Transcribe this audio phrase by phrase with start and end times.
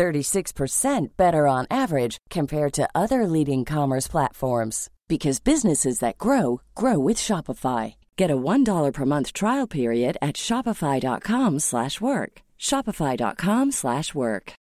[0.00, 6.98] 36% better on average compared to other leading commerce platforms because businesses that grow grow
[6.98, 7.96] with Shopify.
[8.16, 12.32] Get a $1 per month trial period at shopify.com/work.
[12.58, 14.52] shopify.com/work.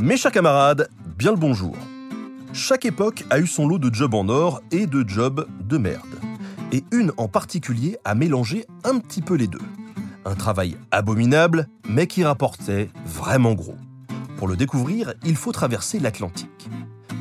[0.00, 0.88] Mes chers camarades,
[1.18, 1.76] bien le bonjour.
[2.54, 6.16] Chaque époque a eu son lot de jobs en or et de jobs de merde.
[6.72, 9.66] Et une en particulier a mélangé un petit peu les deux.
[10.26, 13.76] Un travail abominable, mais qui rapportait vraiment gros.
[14.38, 16.68] Pour le découvrir, il faut traverser l'Atlantique.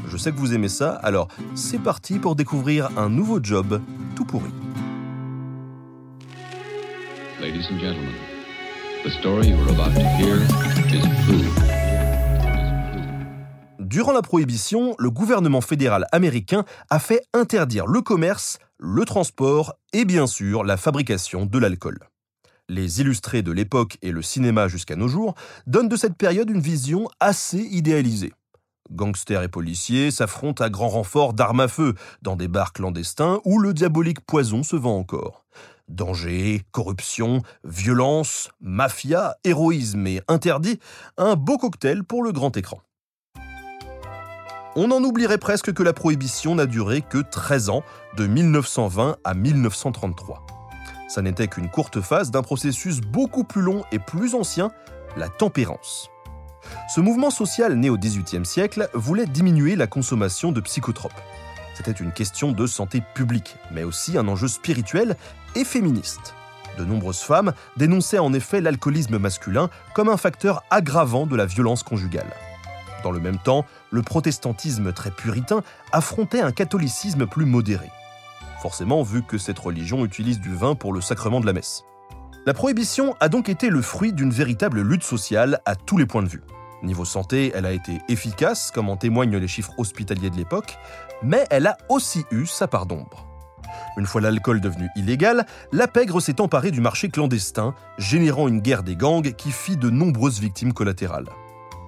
[0.09, 3.79] Je sais que vous aimez ça, alors c'est parti pour découvrir un nouveau job
[4.15, 4.49] tout pourri.
[7.39, 8.15] Ladies and gentlemen,
[9.03, 10.37] the story you are about to hear
[10.91, 11.45] is true.
[13.77, 20.05] Durant la prohibition, le gouvernement fédéral américain a fait interdire le commerce, le transport et
[20.05, 21.99] bien sûr la fabrication de l'alcool.
[22.67, 25.35] Les illustrés de l'époque et le cinéma jusqu'à nos jours
[25.67, 28.33] donnent de cette période une vision assez idéalisée.
[28.91, 31.93] Gangsters et policiers s'affrontent à grand renfort d'armes à feu
[32.23, 35.45] dans des bars clandestins où le diabolique poison se vend encore.
[35.89, 40.79] Danger, corruption, violence, mafia, héroïsme et interdit,
[41.17, 42.81] un beau cocktail pour le grand écran.
[44.75, 47.83] On en oublierait presque que la prohibition n'a duré que 13 ans,
[48.17, 50.54] de 1920 à 1933.
[51.07, 54.71] Ça n'était qu'une courte phase d'un processus beaucoup plus long et plus ancien,
[55.17, 56.09] la tempérance.
[56.93, 61.21] Ce mouvement social né au XVIIIe siècle voulait diminuer la consommation de psychotropes.
[61.75, 65.15] C'était une question de santé publique, mais aussi un enjeu spirituel
[65.55, 66.33] et féministe.
[66.79, 71.83] De nombreuses femmes dénonçaient en effet l'alcoolisme masculin comme un facteur aggravant de la violence
[71.83, 72.33] conjugale.
[73.03, 75.61] Dans le même temps, le protestantisme très puritain
[75.91, 77.91] affrontait un catholicisme plus modéré
[78.65, 81.83] forcément vu que cette religion utilise du vin pour le sacrement de la messe.
[82.47, 86.23] La prohibition a donc été le fruit d'une véritable lutte sociale à tous les points
[86.23, 86.41] de vue.
[86.81, 90.79] Niveau santé, elle a été efficace, comme en témoignent les chiffres hospitaliers de l'époque,
[91.21, 93.27] mais elle a aussi eu sa part d'ombre.
[93.97, 98.81] Une fois l'alcool devenu illégal, la pègre s'est emparée du marché clandestin, générant une guerre
[98.81, 101.29] des gangs qui fit de nombreuses victimes collatérales.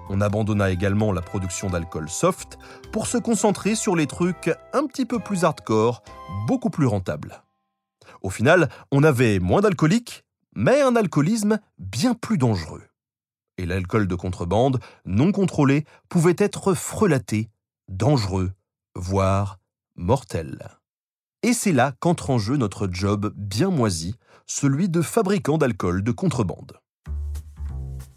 [0.09, 2.57] On abandonna également la production d'alcool soft
[2.91, 6.01] pour se concentrer sur les trucs un petit peu plus hardcore,
[6.47, 7.43] beaucoup plus rentables.
[8.21, 10.23] Au final, on avait moins d'alcooliques,
[10.55, 12.83] mais un alcoolisme bien plus dangereux.
[13.57, 17.49] Et l'alcool de contrebande, non contrôlé, pouvait être frelaté,
[17.89, 18.51] dangereux,
[18.95, 19.59] voire
[19.95, 20.79] mortel.
[21.43, 24.15] Et c'est là qu'entre en jeu notre job bien moisi,
[24.45, 26.79] celui de fabricant d'alcool de contrebande.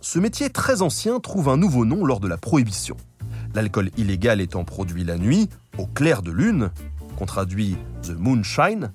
[0.02, 2.96] Ce métier très ancien trouve un nouveau nom lors de la Prohibition.
[3.54, 6.70] L'alcool illégal étant produit la nuit, au clair de lune,
[7.18, 8.92] qu'on traduit The Moonshine,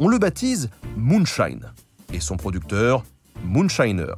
[0.00, 1.72] on le baptise Moonshine,
[2.12, 3.04] et son producteur
[3.44, 4.14] Moonshiner.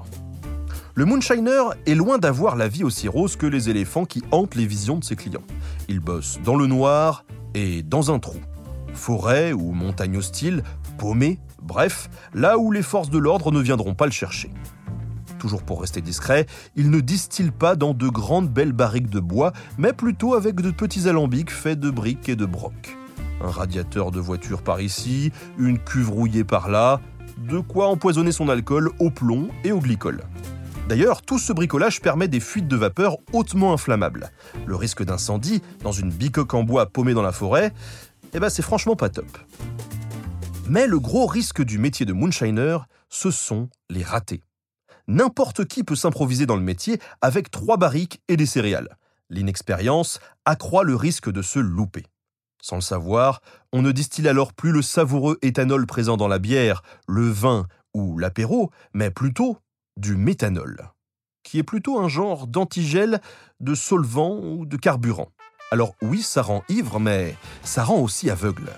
[0.94, 4.66] Le Moonshiner est loin d'avoir la vie aussi rose que les éléphants qui hantent les
[4.66, 5.44] visions de ses clients.
[5.88, 8.38] Il bosse dans le noir et dans un trou.
[8.94, 10.62] Forêt ou montagne hostile,
[10.96, 14.50] paumé, bref, là où les forces de l'ordre ne viendront pas le chercher
[15.40, 16.46] toujours pour rester discret,
[16.76, 20.70] il ne distille pas dans de grandes belles barriques de bois, mais plutôt avec de
[20.70, 22.96] petits alambics faits de briques et de brocs.
[23.42, 27.00] Un radiateur de voiture par ici, une cuve rouillée par là,
[27.38, 30.22] de quoi empoisonner son alcool au plomb et au glycol.
[30.88, 34.30] D'ailleurs, tout ce bricolage permet des fuites de vapeur hautement inflammables.
[34.66, 37.72] Le risque d'incendie dans une bicoque en bois paumée dans la forêt,
[38.34, 39.38] eh ben c'est franchement pas top.
[40.68, 42.78] Mais le gros risque du métier de moonshiner,
[43.08, 44.42] ce sont les ratés
[45.08, 48.96] n'importe qui peut s'improviser dans le métier avec trois barriques et des céréales.
[49.28, 52.04] L'inexpérience accroît le risque de se louper.
[52.62, 53.40] Sans le savoir,
[53.72, 58.18] on ne distille alors plus le savoureux éthanol présent dans la bière, le vin ou
[58.18, 59.58] l'apéro, mais plutôt
[59.96, 60.90] du méthanol,
[61.42, 63.20] qui est plutôt un genre d'antigel,
[63.60, 65.30] de solvant ou de carburant.
[65.70, 68.70] Alors oui, ça rend ivre, mais ça rend aussi aveugle.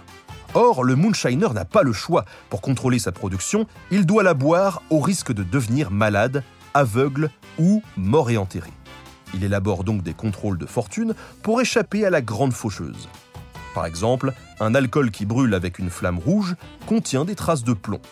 [0.55, 2.27] Or, le moonshiner n'a pas le choix.
[2.51, 6.43] Pour contrôler sa production, il doit la boire au risque de devenir malade,
[6.75, 8.71] aveugle ou mort et enterré.
[9.35, 13.09] Il élabore donc des contrôles de fortune pour échapper à la grande faucheuse.
[13.75, 16.55] Par exemple, un alcool qui brûle avec une flamme rouge
[16.87, 18.03] contient des traces de plomb.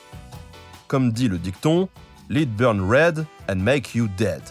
[0.89, 1.91] Comme dit le dicton,
[2.31, 4.43] Let burn red and make you dead.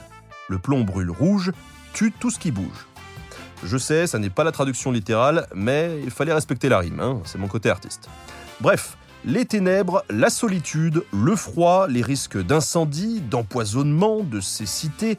[0.47, 1.51] Le plomb brûle rouge,
[1.94, 2.88] tue tout ce qui bouge.
[3.64, 7.20] Je sais, ça n'est pas la traduction littérale, mais il fallait respecter la rime, hein,
[7.26, 8.10] c'est mon côté artiste.
[8.62, 15.18] Bref, les ténèbres, la solitude, le froid, les risques d'incendie, d'empoisonnement, de cécité,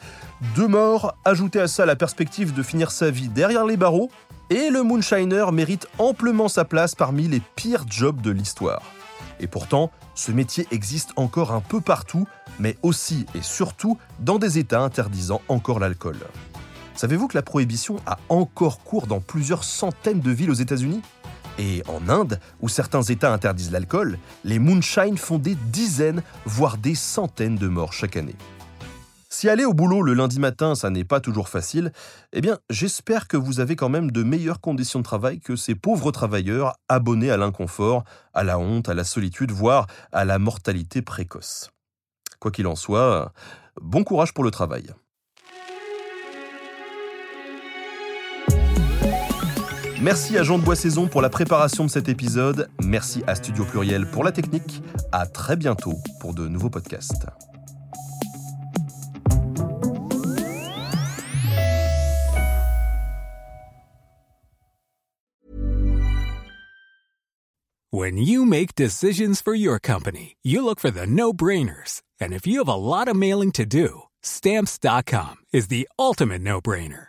[0.57, 4.11] de mort, ajouter à ça la perspective de finir sa vie derrière les barreaux,
[4.49, 8.83] et le moonshiner mérite amplement sa place parmi les pires jobs de l'histoire.
[9.39, 12.27] Et pourtant, ce métier existe encore un peu partout,
[12.59, 16.17] mais aussi et surtout dans des États interdisant encore l'alcool.
[17.01, 21.01] Savez-vous que la prohibition a encore cours dans plusieurs centaines de villes aux États-Unis?
[21.59, 26.95] Et en Inde, où certains États interdisent l'alcool, les moonshine font des dizaines, voire des
[26.95, 28.37] centaines de morts chaque année.
[29.31, 31.91] Si aller au boulot le lundi matin, ça n'est pas toujours facile,
[32.35, 35.75] eh bien, j'espère que vous avez quand même de meilleures conditions de travail que ces
[35.75, 38.05] pauvres travailleurs abonnés à l'inconfort,
[38.35, 41.71] à la honte, à la solitude, voire à la mortalité précoce.
[42.41, 43.33] Quoi qu'il en soit,
[43.81, 44.93] bon courage pour le travail.
[50.03, 52.71] Merci à Jean de Boissaison pour la préparation de cet épisode.
[52.83, 54.83] Merci à Studio Pluriel pour la technique.
[55.13, 57.27] À très bientôt pour de nouveaux podcasts.
[67.93, 72.01] When you make decisions for your company, you look for the no-brainers.
[72.19, 77.09] And if you have a lot of mailing to do, stamps.com is the ultimate no-brainer.